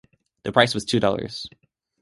The 0.41 0.51
price 0.51 0.73
was 0.73 0.83
two 0.83 0.99
dollars. 0.99 1.47